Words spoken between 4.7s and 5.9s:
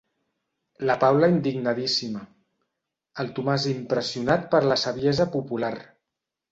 la saviesa popular.